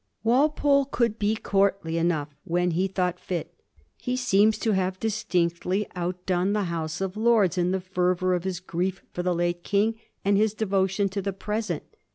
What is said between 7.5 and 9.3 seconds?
in the fervour of his grief for